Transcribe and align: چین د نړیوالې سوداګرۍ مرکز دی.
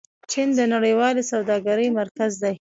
چین 0.31 0.49
د 0.59 0.59
نړیوالې 0.73 1.23
سوداګرۍ 1.31 1.87
مرکز 1.99 2.31
دی. 2.43 2.55